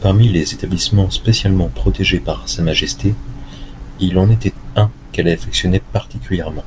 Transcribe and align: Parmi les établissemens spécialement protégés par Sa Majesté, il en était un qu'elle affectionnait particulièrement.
Parmi 0.00 0.26
les 0.28 0.52
établissemens 0.54 1.10
spécialement 1.12 1.68
protégés 1.68 2.18
par 2.18 2.48
Sa 2.48 2.60
Majesté, 2.64 3.14
il 4.00 4.18
en 4.18 4.28
était 4.32 4.52
un 4.74 4.90
qu'elle 5.12 5.28
affectionnait 5.28 5.78
particulièrement. 5.78 6.64